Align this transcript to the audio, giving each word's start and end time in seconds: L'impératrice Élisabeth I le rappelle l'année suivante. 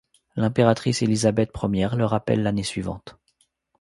L'impératrice 0.35 1.03
Élisabeth 1.03 1.51
I 1.61 1.85
le 1.95 2.05
rappelle 2.05 2.41
l'année 2.41 2.63
suivante. 2.63 3.19